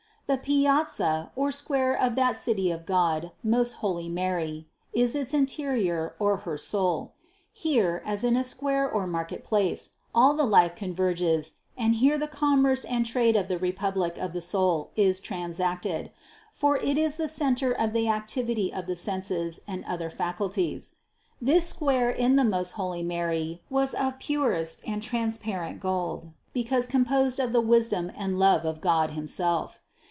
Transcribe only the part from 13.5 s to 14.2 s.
republic